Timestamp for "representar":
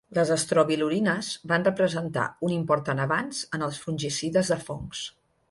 1.67-2.23